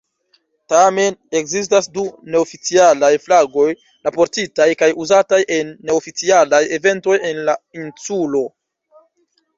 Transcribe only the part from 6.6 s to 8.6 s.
eventoj en la insulo.